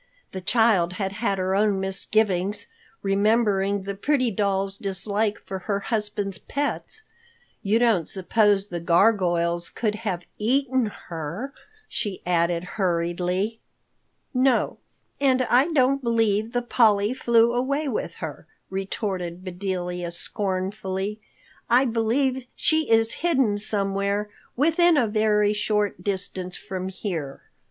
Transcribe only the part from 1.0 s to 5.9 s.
had her own misgivings, remembering the pretty doll's dislike for her